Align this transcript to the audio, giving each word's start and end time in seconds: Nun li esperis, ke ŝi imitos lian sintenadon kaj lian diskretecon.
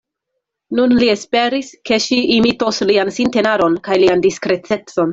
Nun 0.79 0.95
li 1.03 1.09
esperis, 1.15 1.69
ke 1.91 2.01
ŝi 2.07 2.19
imitos 2.39 2.83
lian 2.93 3.15
sintenadon 3.21 3.81
kaj 3.89 4.03
lian 4.07 4.29
diskretecon. 4.29 5.09